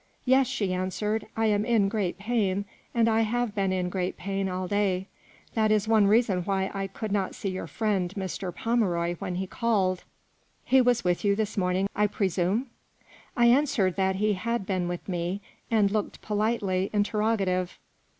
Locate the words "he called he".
9.35-10.81